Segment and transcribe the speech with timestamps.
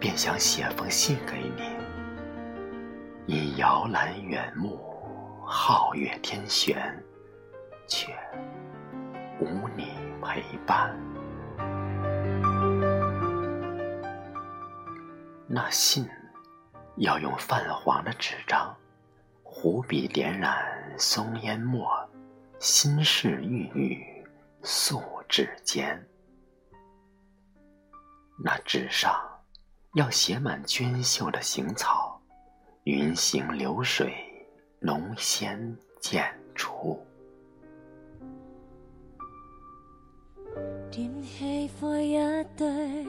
[0.00, 1.76] 便想写封信给你。
[3.26, 4.78] 以摇篮远目，
[5.46, 7.04] 皓月天悬，
[7.86, 8.12] 却
[9.40, 9.92] 无你
[10.22, 10.96] 陪伴。
[15.46, 16.08] 那信
[16.96, 18.74] 要用泛黄的纸张，
[19.42, 20.64] 湖笔点染
[20.98, 21.88] 松烟墨，
[22.58, 24.24] 心事郁郁
[24.62, 26.02] 诉指尖。
[28.42, 29.20] 那纸上
[29.98, 32.22] 要写满娟秀的行草，
[32.84, 34.14] 云行流水，
[34.78, 37.04] 浓纤渐出。
[40.88, 42.16] 点起火一
[42.56, 43.04] 对。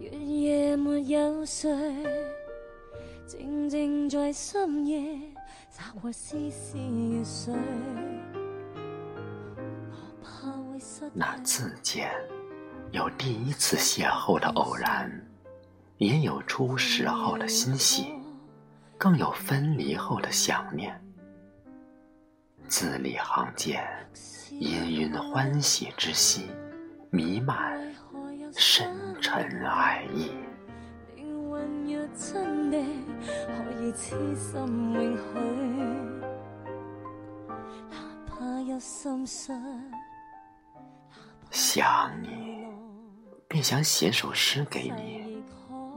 [0.00, 1.72] 愿夜没有睡，
[3.24, 5.20] 静静在深夜。
[11.14, 12.10] 那字间
[12.90, 15.08] 有第一次邂逅的偶然，
[16.00, 18.14] 也有初识后的欣喜，
[18.96, 20.98] 更有分离后的想念。
[22.68, 23.86] 字里行间，
[24.50, 26.48] 氤氲欢喜之心，
[27.10, 27.78] 弥漫。
[28.52, 30.30] 深沉爱意。
[41.50, 42.64] 想你，
[43.46, 45.28] 便想写首诗给你。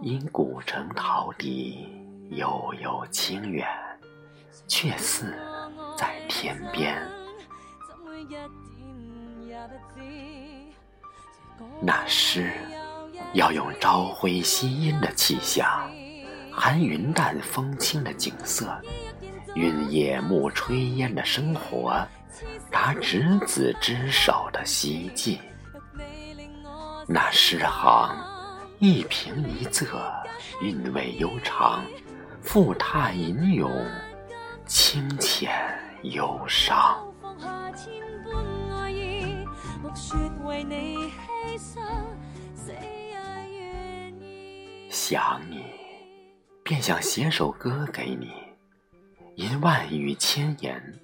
[0.03, 1.87] 因古城陶笛
[2.31, 3.65] 悠悠清远，
[4.67, 5.33] 却似
[5.97, 7.01] 在天边。
[11.81, 12.51] 那诗
[13.31, 15.89] 要用朝晖夕阴的气象，
[16.51, 18.77] 含云淡风轻的景色，
[19.55, 22.05] 蕴野木炊烟的生活，
[22.69, 25.39] 达执子之手的希冀。
[27.07, 28.32] 那诗行
[28.79, 29.87] 一平一仄，
[30.61, 31.85] 韵味悠长，
[32.41, 33.71] 复踏吟咏，
[34.65, 35.51] 清浅
[36.01, 37.01] 忧伤。
[44.89, 45.63] 想你，
[46.63, 48.33] 便想写首歌给你。
[49.35, 50.99] 因万语千言，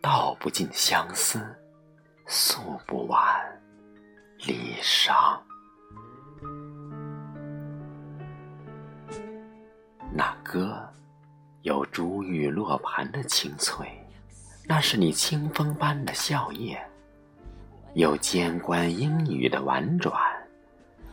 [0.00, 1.40] 道不尽相思，
[2.26, 3.22] 诉不完
[4.46, 5.38] 离殇。
[10.16, 10.80] 那歌
[11.62, 13.84] 有珠玉落盘的清脆，
[14.64, 16.78] 那是你清风般的笑靥；
[17.94, 20.14] 有间关莺语的婉转。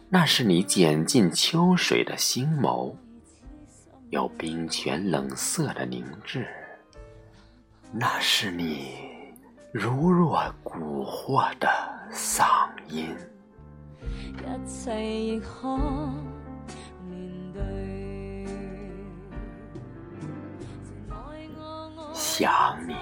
[0.08, 2.94] 那是你剪尽秋水的星眸，
[4.12, 6.46] 有冰泉冷涩的凝滞；
[7.92, 8.94] 那是你
[9.72, 11.68] 如若蛊惑的
[12.12, 13.08] 嗓音。
[22.32, 22.96] 想你，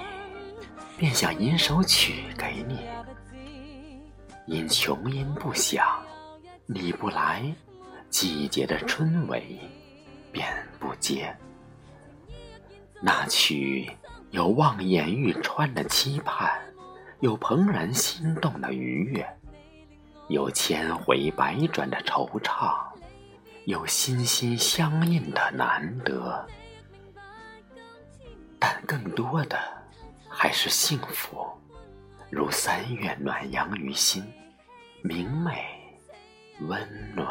[0.97, 2.79] 便想吟首曲给你，
[4.47, 5.85] 因琼音不响。
[6.65, 7.43] 你不来，
[8.09, 9.59] 季节的春尾
[10.31, 10.47] 便
[10.79, 11.31] 不接。
[13.03, 13.91] 那曲
[14.31, 16.49] 有望眼欲穿的期盼，
[17.19, 19.37] 有怦然心动的愉悦，
[20.29, 22.75] 有千回百转的惆怅，
[23.65, 26.47] 有心心相印的难得。
[28.59, 29.57] 但更多的
[30.27, 31.47] 还是幸福，
[32.29, 34.23] 如三月暖阳于心，
[35.01, 35.65] 明媚。
[36.67, 36.77] 温
[37.15, 37.25] 暖，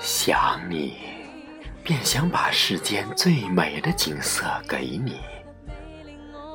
[0.00, 0.98] 想你，
[1.84, 5.20] 便想把世间最美的景色给你，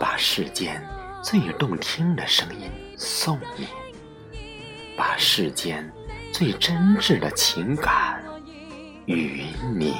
[0.01, 0.85] 把世间
[1.23, 3.69] 最动听的声音送你，
[4.97, 5.89] 把世间
[6.33, 8.08] 最真挚的情感
[9.09, 9.41] 与
[9.75, 9.95] 你。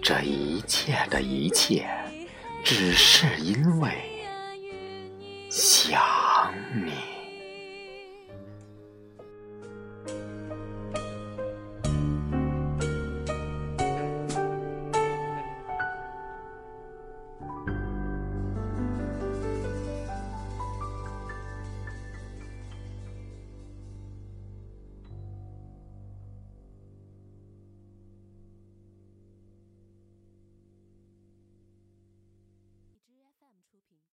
[0.00, 1.84] 这一切的一切，
[2.64, 4.07] 只是因为。